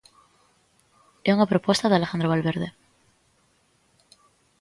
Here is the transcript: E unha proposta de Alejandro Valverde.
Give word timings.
E 1.27 1.29
unha 1.35 1.49
proposta 1.51 1.89
de 1.89 1.97
Alejandro 1.97 2.31
Valverde. 2.31 2.69